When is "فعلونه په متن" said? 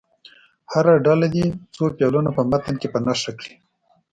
1.97-2.75